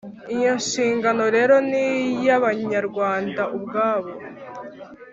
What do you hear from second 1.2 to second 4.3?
rero ni iy’Abanyarwanda ubwabo.